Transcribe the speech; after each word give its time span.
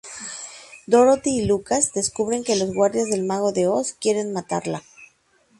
Dorothy 0.87 1.41
y 1.41 1.45
Lucas 1.45 1.93
descubren 1.93 2.43
que 2.43 2.55
los 2.55 2.73
guardias 2.73 3.11
del 3.11 3.23
Mago 3.23 3.51
de 3.51 3.67
Oz 3.67 3.93
quieren 3.99 4.33
matarla. 4.33 4.81